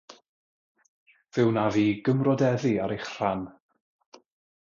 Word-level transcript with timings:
Fe 1.33 1.41
wnaf 1.49 1.75
fi 1.75 1.83
gymrodeddu 2.07 2.73
ar 2.85 2.93
eich 2.95 3.07
rhan. 3.13 3.43